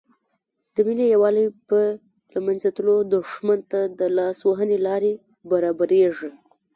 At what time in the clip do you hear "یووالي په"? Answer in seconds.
1.13-1.79